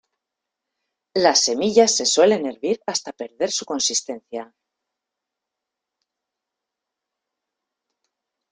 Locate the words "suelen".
2.07-2.47